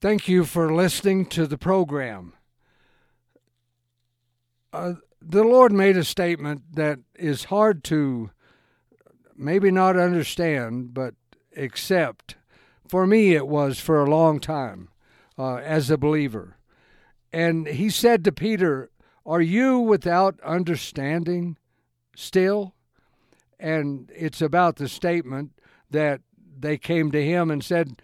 [0.00, 2.32] Thank you for listening to the program.
[4.72, 8.30] Uh, the Lord made a statement that is hard to
[9.36, 11.16] maybe not understand, but
[11.54, 12.36] accept.
[12.88, 14.88] For me, it was for a long time
[15.38, 16.56] uh, as a believer.
[17.30, 18.90] And he said to Peter,
[19.26, 21.58] Are you without understanding
[22.16, 22.74] still?
[23.58, 25.50] And it's about the statement
[25.90, 26.22] that
[26.58, 28.00] they came to him and said,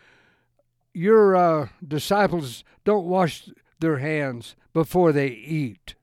[0.96, 5.94] your uh, disciples don't wash their hands before they eat.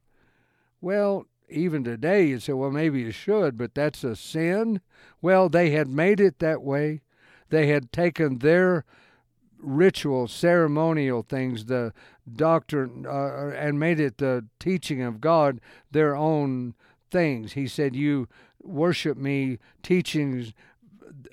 [0.82, 4.82] Well, even today you say, well, maybe you should, but that's a sin.
[5.20, 7.02] Well, they had made it that way.
[7.50, 8.86] They had taken their
[9.58, 11.92] ritual, ceremonial things, the
[12.32, 16.76] doctrine, uh, and made it the teaching of God their own
[17.10, 17.54] things.
[17.54, 18.28] He said, You
[18.62, 20.54] worship me, teachings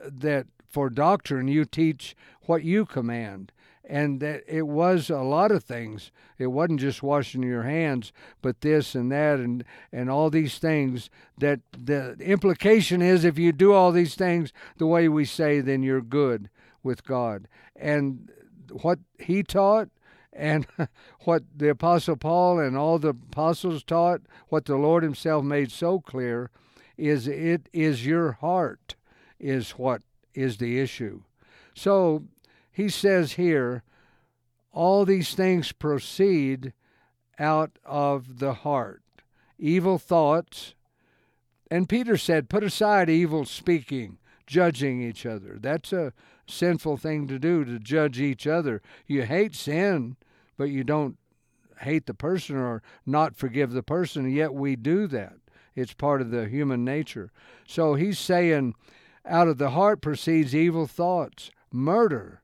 [0.01, 3.53] that for doctrine you teach what you command
[3.91, 6.13] and that it was a lot of things.
[6.39, 11.11] It wasn't just washing your hands, but this and that and and all these things.
[11.37, 15.83] That the implication is, if you do all these things the way we say, then
[15.83, 16.49] you're good
[16.85, 17.49] with God.
[17.75, 18.31] And
[18.71, 19.89] what he taught,
[20.33, 20.69] and
[21.25, 25.99] what the apostle Paul and all the apostles taught, what the Lord Himself made so
[25.99, 26.51] clear,
[26.97, 28.95] is it is your heart
[29.41, 31.23] is what is the issue.
[31.75, 32.25] So
[32.71, 33.83] he says here,
[34.73, 36.73] all these things proceed
[37.39, 39.03] out of the heart.
[39.59, 40.75] Evil thoughts.
[41.71, 45.59] And Peter said, put aside evil speaking, judging each other.
[45.61, 46.13] That's a
[46.47, 48.83] sinful thing to do, to judge each other.
[49.07, 50.17] You hate sin,
[50.57, 51.17] but you don't
[51.81, 55.35] hate the person or not forgive the person, yet we do that.
[55.75, 57.31] It's part of the human nature.
[57.67, 58.75] So he's saying,
[59.25, 62.43] out of the heart proceeds evil thoughts, murder,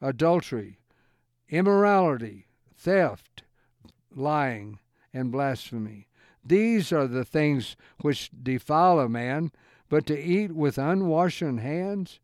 [0.00, 0.78] adultery,
[1.52, 3.44] immorality, theft,
[4.10, 4.80] lying,
[5.12, 6.08] and blasphemy.
[6.44, 9.52] These are the things which defile a man,
[9.88, 12.18] but to eat with unwashen hands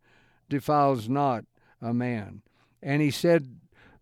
[0.48, 1.44] defiles not
[1.80, 2.42] a man.
[2.82, 3.60] And he said,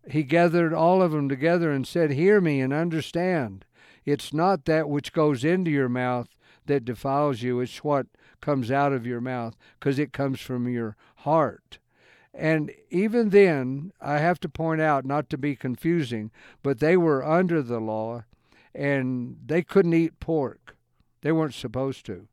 [0.09, 3.65] he gathered all of them together and said, Hear me and understand.
[4.05, 6.29] It's not that which goes into your mouth
[6.65, 8.07] that defiles you, it's what
[8.41, 11.79] comes out of your mouth, because it comes from your heart.
[12.37, 16.29] And even then, I have to point out, not to be confusing,
[16.61, 18.25] but they were under the law
[18.75, 20.77] and they couldn't eat pork.
[21.21, 22.27] They weren't supposed to.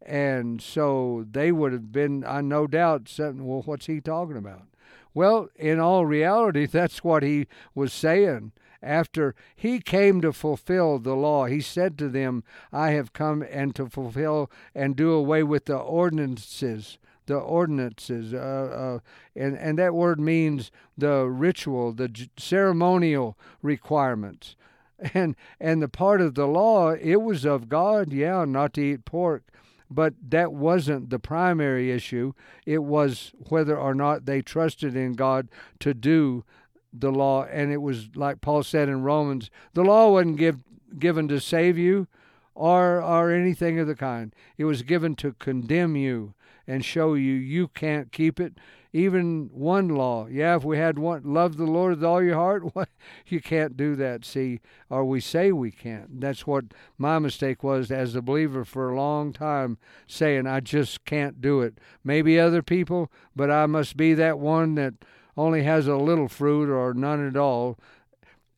[0.00, 4.68] And so they would have been, I no doubt, saying, well, what's he talking about?
[5.12, 8.52] Well, in all reality, that's what he was saying.
[8.80, 13.74] After he came to fulfill the law, he said to them, I have come and
[13.74, 16.98] to fulfill and do away with the ordinances
[17.32, 18.98] the ordinances, uh, uh,
[19.34, 24.54] and and that word means the ritual, the j- ceremonial requirements,
[25.14, 26.90] and and the part of the law.
[26.90, 29.44] It was of God, yeah, not to eat pork,
[29.90, 32.34] but that wasn't the primary issue.
[32.66, 35.48] It was whether or not they trusted in God
[35.80, 36.44] to do
[36.92, 40.58] the law, and it was like Paul said in Romans, the law wasn't give,
[40.98, 42.08] given to save you
[42.54, 44.34] or or anything of the kind.
[44.58, 46.34] It was given to condemn you
[46.66, 48.58] and show you you can't keep it.
[48.94, 50.26] Even one law.
[50.26, 52.90] Yeah, if we had one, love the Lord with all your heart, what,
[53.26, 56.20] you can't do that, see, or we say we can't.
[56.20, 56.66] That's what
[56.98, 61.62] my mistake was as a believer for a long time, saying I just can't do
[61.62, 61.78] it.
[62.04, 64.94] Maybe other people, but I must be that one that
[65.36, 67.78] only has a little fruit or none at all.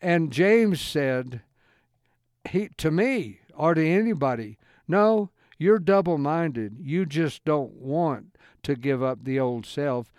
[0.01, 1.43] And James said,
[2.51, 6.77] he to me or to anybody, no, you're double minded.
[6.81, 10.13] You just don't want to give up the old self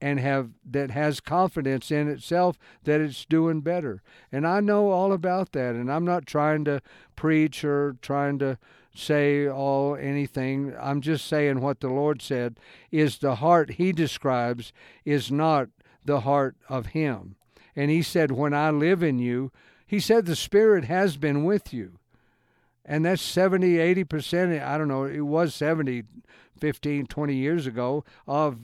[0.00, 4.02] and have that has confidence in itself that it's doing better.
[4.30, 6.82] And I know all about that and I'm not trying to
[7.16, 8.58] preach or trying to
[8.94, 10.74] say all anything.
[10.78, 14.72] I'm just saying what the Lord said is the heart he describes
[15.04, 15.68] is not
[16.04, 17.36] the heart of him.
[17.74, 19.52] And he said when I live in you,
[19.86, 21.98] he said the spirit has been with you
[22.84, 26.04] and that's 70 80% i don't know it was 70
[26.58, 28.58] 15 20 years ago of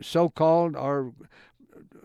[0.00, 1.12] so-called or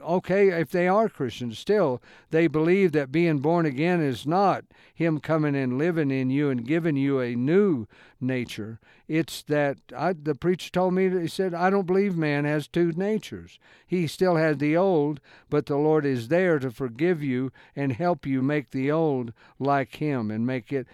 [0.02, 4.64] okay if they are christians still they believe that being born again is not
[4.98, 7.86] him coming and living in you and giving you a new
[8.20, 8.80] nature.
[9.08, 12.92] It's that I, the preacher told me he said i don't believe man has two
[12.94, 13.60] natures.
[13.86, 15.20] He still has the old
[15.52, 19.98] but the lord is there to forgive you and help you make the old like
[19.98, 20.88] him and make it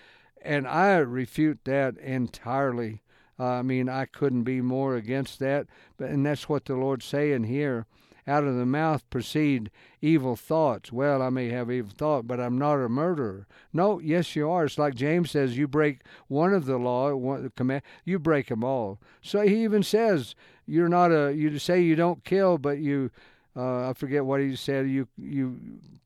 [0.43, 3.01] and I refute that entirely.
[3.39, 5.67] Uh, I mean, I couldn't be more against that,
[5.97, 7.87] but and that's what the Lord's saying here.
[8.27, 9.69] out of the mouth proceed
[10.01, 10.91] evil thoughts.
[10.91, 13.47] Well, I may have evil thought, but I'm not a murderer.
[13.71, 14.65] No, yes, you are.
[14.65, 18.47] It's like James says, you break one of the law, one the command, you break
[18.47, 18.99] them all.
[19.21, 20.35] So he even says,
[20.65, 21.33] you're not a.
[21.33, 23.11] You say you don't kill, but you.
[23.55, 24.89] Uh, I forget what he said.
[24.89, 25.59] You you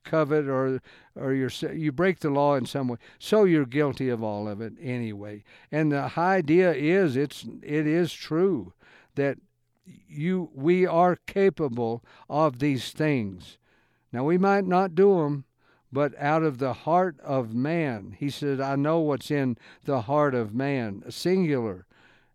[0.04, 0.82] covet or
[1.16, 4.62] or you you break the law in some way, so you're guilty of all of
[4.62, 5.44] it anyway.
[5.72, 8.74] And the idea is it's it is true
[9.16, 9.38] that
[9.86, 13.58] you we are capable of these things.
[14.12, 15.46] Now we might not do them,
[15.92, 20.36] but out of the heart of man, he said, I know what's in the heart
[20.36, 21.86] of man, singular.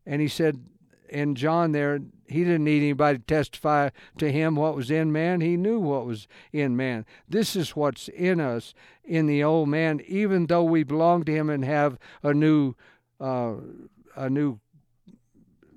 [0.06, 0.65] And he said
[1.12, 5.41] in John there, he didn't need anybody to testify to him what was in man.
[5.41, 7.05] He knew what was in man.
[7.29, 8.75] This is what's in us,
[9.05, 12.75] in the old man, even though we belong to him and have a new,
[13.20, 13.55] uh,
[14.17, 14.59] a new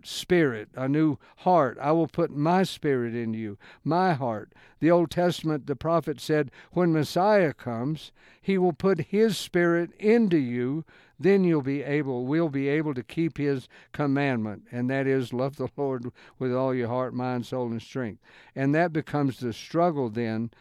[0.06, 1.78] spirit, a new heart.
[1.82, 4.54] I will put my spirit in you, my heart.
[4.80, 8.12] The Old Testament, the prophet said, when Messiah comes,
[8.42, 10.86] he will put his spirit into you.
[11.20, 15.56] Then you'll be able, we'll be able to keep his commandment, and that is love
[15.56, 18.22] the Lord with all your heart, mind, soul, and strength.
[18.56, 20.52] And that becomes the struggle then.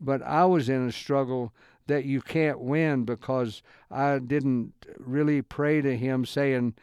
[0.00, 1.52] But I was in a struggle
[1.86, 6.74] that you can't win because I didn't really pray to him saying,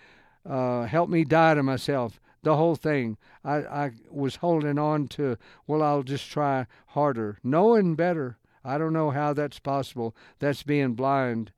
[0.48, 2.20] uh, help me die to myself.
[2.42, 3.18] The whole thing.
[3.44, 5.38] I, I was holding on to,
[5.68, 8.38] well, I'll just try harder, knowing better.
[8.64, 10.16] I don't know how that's possible.
[10.40, 11.52] That's being blind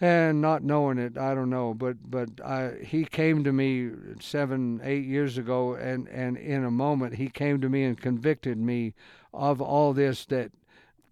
[0.00, 1.16] and not knowing it.
[1.16, 3.90] I don't know, but but I, he came to me
[4.20, 8.58] seven, eight years ago, and and in a moment he came to me and convicted
[8.58, 8.94] me
[9.32, 10.26] of all this.
[10.26, 10.52] That,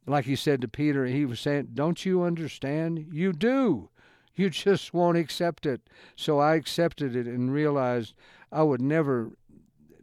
[0.07, 3.07] like he said to Peter, he was saying, "Don't you understand?
[3.13, 3.89] You do."
[4.35, 5.83] You just won't accept it.
[6.17, 8.15] So I accepted it and realized
[8.51, 9.33] I would never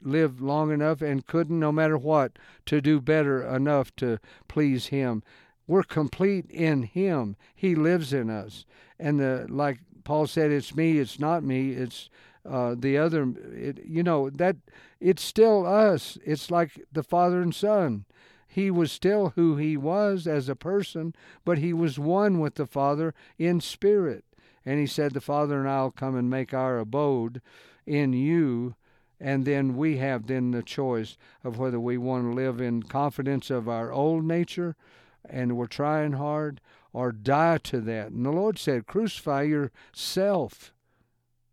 [0.01, 5.23] live long enough and couldn't, no matter what, to do better enough to please Him.
[5.67, 7.35] We're complete in Him.
[7.55, 8.65] He lives in us.
[8.99, 12.09] And the like Paul said, it's me, it's not me, it's
[12.49, 13.33] uh, the other.
[13.53, 14.57] It, you know that
[14.99, 16.17] it's still us.
[16.25, 18.05] It's like the Father and Son.
[18.51, 21.13] He was still who he was as a person,
[21.45, 24.25] but he was one with the Father in spirit.
[24.65, 27.43] And he said, The Father and I will come and make our abode
[27.85, 28.75] in you.
[29.19, 33.51] And then we have then the choice of whether we want to live in confidence
[33.51, 34.75] of our old nature
[35.29, 36.59] and we're trying hard
[36.91, 38.07] or die to that.
[38.07, 40.73] And the Lord said, Crucify yourself.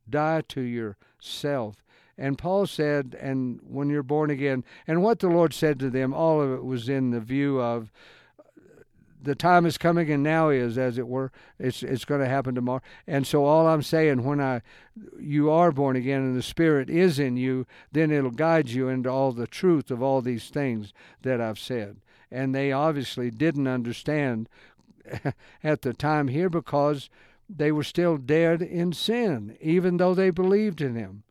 [0.09, 1.83] Die to yourself.
[2.19, 6.15] And Paul said, and when you're born again, and what the Lord said to them,
[6.15, 7.91] all of it was in the view of
[9.27, 11.33] the time is coming and now is as it were.
[11.59, 12.81] It's it's going to happen tomorrow.
[13.07, 14.63] And so all i'm saying when i
[15.19, 19.11] you are born again and the spirit is in you then it'll guide you into
[19.11, 21.97] all the truth of all these things that i've said.
[22.31, 24.49] And they obviously didn't understand
[25.65, 27.11] at the time here because
[27.49, 31.25] they were still dead in sin even though they believed in him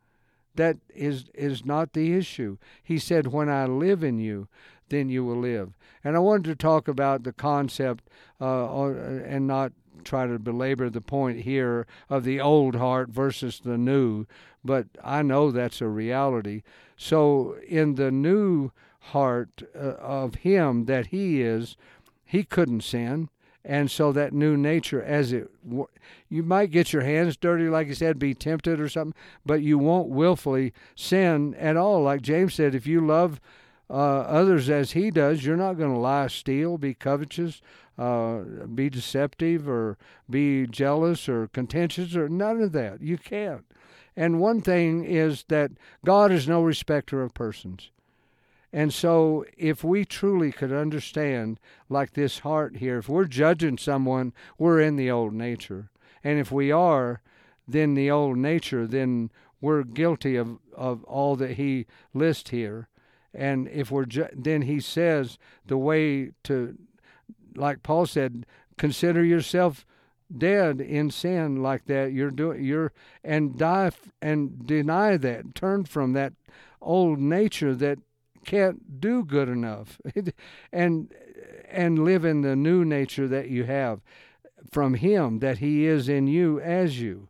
[0.55, 2.57] that is is not the issue.
[2.83, 4.47] He said, "When I live in you,
[4.89, 8.09] then you will live." And I wanted to talk about the concept
[8.39, 9.73] uh, and not
[10.03, 14.25] try to belabor the point here of the old heart versus the new,
[14.63, 16.61] but I know that's a reality.
[16.95, 21.75] So in the new heart uh, of Him that He is,
[22.23, 23.29] He couldn't sin
[23.65, 25.49] and so that new nature as it
[26.29, 29.77] you might get your hands dirty like you said be tempted or something but you
[29.77, 32.03] won't willfully sin at all.
[32.03, 33.41] Like james said if you love
[33.89, 37.61] uh, others as he does you're not going to lie steal be covetous
[37.97, 38.39] uh,
[38.73, 39.97] be deceptive or
[40.29, 43.01] be jealous or contentious or none of that.
[43.01, 43.63] You can't.
[44.17, 45.71] And one thing is that
[46.03, 47.89] god is no respecter of persons
[48.75, 54.33] and so, if we truly could understand, like this heart here, if we're judging someone,
[54.57, 55.89] we're in the old nature.
[56.25, 57.21] And if we are,
[57.65, 62.89] then the old nature, then we're guilty of, of all that he lists here.
[63.33, 66.77] And if we're, ju- then he says the way to,
[67.55, 68.45] like Paul said,
[68.77, 69.85] consider yourself
[70.37, 72.11] dead in sin like that.
[72.11, 72.91] You're doing, you're,
[73.23, 73.91] and die
[74.21, 76.33] and deny that, turn from that
[76.81, 77.99] old nature that
[78.45, 79.99] can't do good enough
[80.71, 81.13] and
[81.69, 84.01] and live in the new nature that you have
[84.71, 87.27] from him that he is in you as you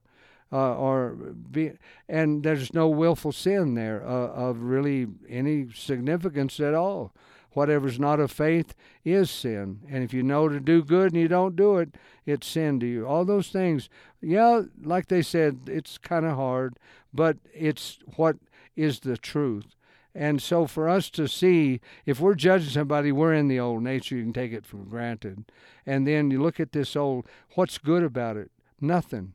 [0.52, 1.12] uh, or
[1.52, 1.74] be
[2.08, 7.12] and there's no willful sin there uh, of really any significance at all.
[7.52, 9.80] Whatever's not of faith is sin.
[9.90, 11.96] And if you know to do good and you don't do it
[12.26, 13.06] it's sin to you.
[13.06, 13.90] All those things
[14.22, 16.78] yeah like they said it's kind of hard
[17.14, 18.38] but it's what
[18.76, 19.75] is the truth
[20.16, 24.16] And so for us to see, if we're judging somebody, we're in the old nature.
[24.16, 25.44] You can take it for granted.
[25.86, 28.50] And then you look at this old, what's good about it?
[28.80, 29.34] Nothing.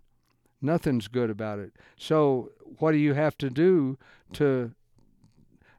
[0.62, 1.74] Nothing's good about it.
[1.96, 3.98] So what do you have to do
[4.32, 4.72] to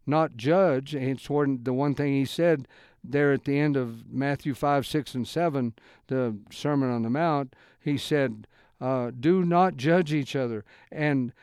[0.05, 0.93] not judge?
[0.93, 2.67] And it's the one thing he said
[3.03, 5.73] there at the end of Matthew 5, 6, and 7,
[6.07, 7.55] the Sermon on the Mount.
[7.79, 8.45] He said,
[8.79, 10.63] uh, Do not judge each other.
[10.91, 11.33] And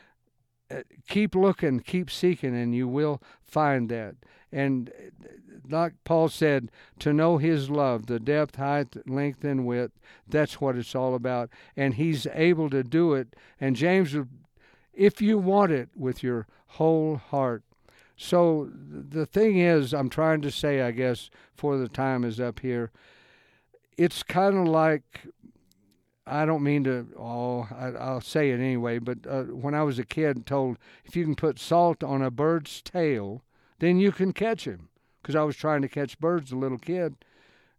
[1.08, 4.16] keep looking, keep seeking, and you will find that.
[4.52, 5.28] And uh,
[5.68, 6.70] like Paul said,
[7.00, 9.92] to know his love, the depth, height, length, and width,
[10.26, 11.50] that's what it's all about.
[11.76, 13.36] And he's able to do it.
[13.60, 14.16] And James,
[14.94, 17.62] if you want it with your whole heart.
[18.16, 22.60] So the thing is, I'm trying to say, I guess, for the time is up
[22.60, 22.90] here,
[23.96, 25.22] it's kind of like
[26.28, 27.06] I don't mean to.
[27.18, 28.98] Oh, I, will say it anyway.
[28.98, 32.30] But uh, when I was a kid, told if you can put salt on a
[32.30, 33.42] bird's tail,
[33.78, 34.88] then you can catch him.
[35.22, 37.16] Because I was trying to catch birds, a little kid.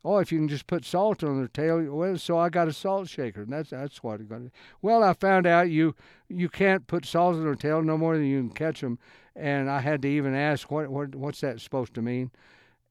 [0.03, 2.73] Oh, if you can just put salt on their tail, well, so I got a
[2.73, 4.41] salt shaker, and that's that's what it got.
[4.81, 5.95] Well, I found out you
[6.29, 8.97] you can't put salt on their tail no more than you can catch them,
[9.35, 12.31] and I had to even ask what what what's that supposed to mean.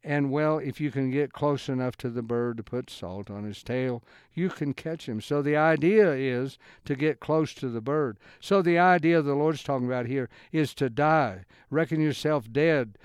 [0.05, 3.45] And well, if you can get close enough to the bird to put salt on
[3.45, 4.02] his tail,
[4.33, 5.21] you can catch him.
[5.21, 8.19] So the idea is to get close to the bird.
[8.40, 12.97] So the idea the Lord's talking about here is to die, reckon yourself dead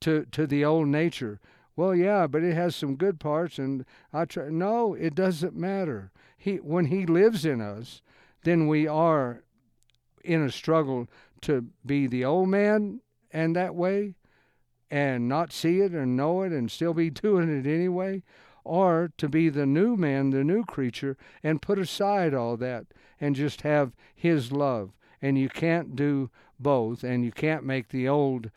[0.00, 1.40] to to the old nature.
[1.76, 4.48] Well, yeah, but it has some good parts, and I try.
[4.48, 6.12] No, it doesn't matter.
[6.36, 8.02] He when He lives in us,
[8.42, 9.42] then we are
[10.22, 11.08] in a struggle
[11.42, 14.14] to be the old man and that way
[14.94, 18.22] and not see it and know it and still be doing it anyway,
[18.62, 22.86] or to be the new man, the new creature, and put aside all that
[23.20, 24.92] and just have His love.
[25.20, 28.52] And you can't do both, and you can't make the old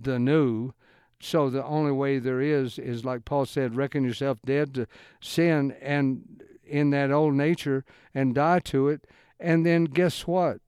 [0.00, 0.72] the new.
[1.18, 4.86] So the only way there is is like Paul said, reckon yourself dead to
[5.20, 7.84] sin and in that old nature
[8.14, 9.04] and die to it.
[9.40, 10.60] And then guess what?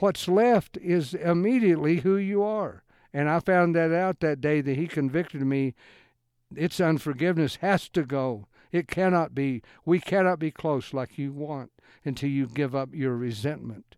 [0.00, 2.83] What's left is immediately who you are.
[3.14, 5.74] And I found that out that day that he convicted me.
[6.54, 8.48] Its unforgiveness has to go.
[8.72, 9.62] It cannot be.
[9.84, 11.70] We cannot be close like you want
[12.04, 13.94] until you give up your resentment,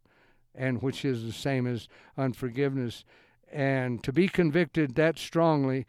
[0.55, 3.05] and which is the same as unforgiveness.
[3.51, 5.87] And to be convicted that strongly,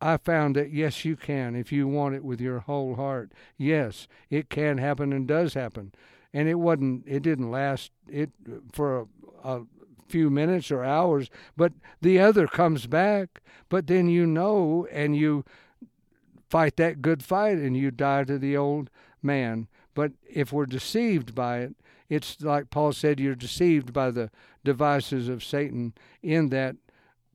[0.00, 3.30] I found that yes, you can if you want it with your whole heart.
[3.58, 5.92] Yes, it can happen and does happen.
[6.32, 7.04] And it wasn't.
[7.06, 7.90] It didn't last.
[8.08, 8.30] It
[8.72, 9.06] for a,
[9.44, 9.62] a
[10.08, 13.40] few minutes or hours, but the other comes back.
[13.68, 15.44] But then you know and you
[16.48, 18.90] fight that good fight and you die to the old
[19.22, 19.68] man.
[19.94, 21.74] But if we're deceived by it,
[22.08, 24.30] it's like Paul said, you're deceived by the
[24.62, 26.76] devices of Satan in that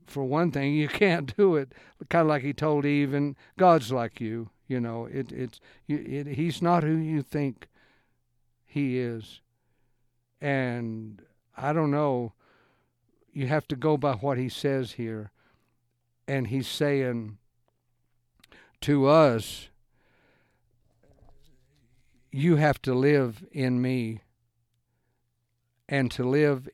[0.10, 1.74] for one thing, you can't do it.
[2.10, 4.50] Kind of like he told Eve, and God's like you.
[4.68, 7.68] You know, it, it's it, he's not who you think
[8.66, 9.42] he is.
[10.40, 11.22] And
[11.58, 12.34] I don't know
[13.34, 15.32] you have to go by what he says here.
[16.28, 17.38] And he's saying
[18.82, 19.70] to us,
[22.32, 24.22] you have to live in me.
[25.88, 26.70] And to live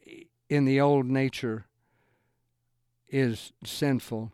[0.49, 1.67] in the old nature
[3.07, 4.33] is sinful.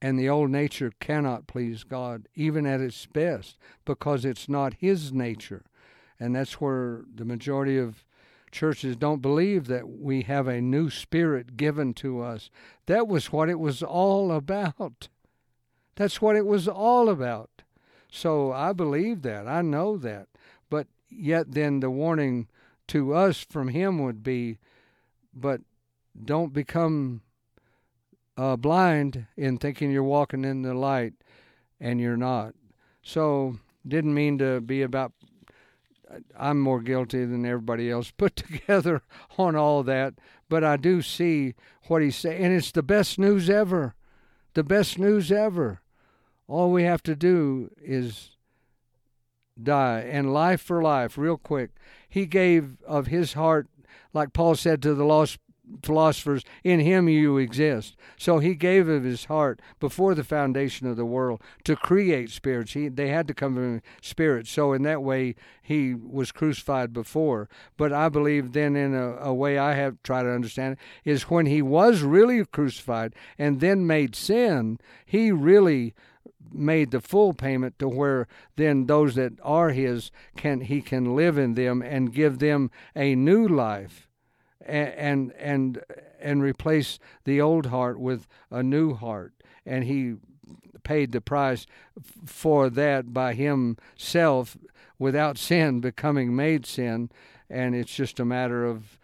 [0.00, 5.12] And the old nature cannot please God, even at its best, because it's not His
[5.12, 5.64] nature.
[6.20, 8.04] And that's where the majority of
[8.50, 12.50] churches don't believe that we have a new spirit given to us.
[12.86, 15.08] That was what it was all about.
[15.96, 17.50] That's what it was all about.
[18.10, 19.46] So I believe that.
[19.46, 20.28] I know that.
[20.70, 22.48] But yet, then the warning
[22.88, 24.58] to us from him would be
[25.34, 25.60] but
[26.24, 27.22] don't become
[28.36, 31.14] uh, blind in thinking you're walking in the light
[31.80, 32.54] and you're not.
[33.02, 35.12] So, didn't mean to be about
[36.38, 39.02] I'm more guilty than everybody else put together
[39.36, 40.14] on all that,
[40.48, 41.54] but I do see
[41.86, 43.94] what he's saying, and it's the best news ever.
[44.54, 45.82] The best news ever.
[46.46, 48.36] All we have to do is
[49.62, 51.70] die, and life for life, real quick.
[52.08, 53.68] He gave of his heart,
[54.14, 55.38] like Paul said to the lost
[55.82, 57.96] philosophers, in him you exist.
[58.16, 62.72] So he gave of his heart before the foundation of the world to create spirits.
[62.72, 64.46] He, they had to come from spirit.
[64.46, 67.48] So in that way, he was crucified before.
[67.76, 71.24] But I believe then, in a, a way I have tried to understand it, is
[71.24, 75.94] when he was really crucified and then made sin, he really
[76.50, 81.36] made the full payment to where then those that are his can he can live
[81.36, 84.07] in them and give them a new life
[84.68, 85.82] and and
[86.20, 89.32] and replace the old heart with a new heart.
[89.64, 90.16] And he
[90.82, 91.66] paid the price
[92.24, 94.56] for that by himself
[94.98, 97.10] without sin becoming made sin.
[97.50, 98.98] And it's just a matter of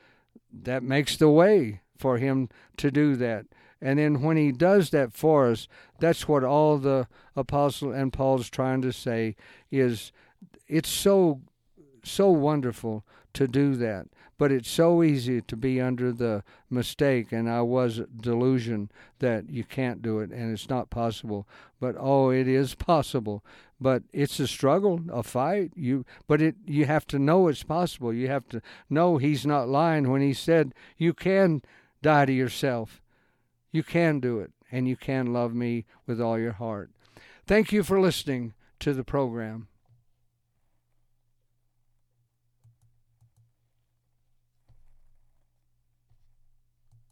[0.53, 3.47] that makes the way for him to do that.
[3.81, 5.69] And then when he does that for us
[5.99, 7.07] that's what all the
[7.37, 9.37] apostle and paul's trying to say
[9.71, 10.13] is
[10.69, 11.41] it's so
[12.03, 13.05] so wonderful
[13.35, 14.07] to do that.
[14.37, 19.63] But it's so easy to be under the mistake and i was delusion that you
[19.63, 21.47] can't do it and it's not possible.
[21.79, 23.45] But oh it is possible.
[23.81, 25.73] But it's a struggle a fight.
[25.77, 28.13] You but it you have to know it's possible.
[28.13, 31.63] You have to know he's not lying when he said you can
[32.03, 33.01] die to yourself.
[33.71, 36.91] You can do it and you can love me with all your heart.
[37.47, 39.69] Thank you for listening to the program